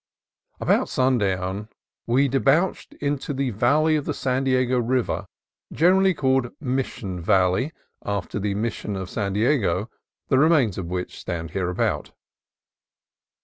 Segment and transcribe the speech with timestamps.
[0.59, 1.69] About sundown
[2.07, 5.27] we debouched into the valley of the San Diego River,
[5.71, 7.71] generally called Mission Valley,
[8.03, 9.91] after the Mission of San Diego,
[10.27, 12.13] the remains of which stand hereabout.